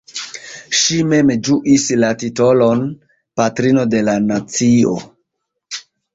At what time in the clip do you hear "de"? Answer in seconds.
3.93-4.03